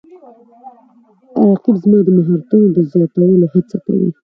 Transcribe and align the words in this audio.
رقیب 1.51 1.75
زما 1.83 1.97
د 2.05 2.09
مهارتونو 2.17 2.67
د 2.75 2.77
زیاتولو 2.91 3.45
هڅه 3.53 3.77
کوي 3.85 4.09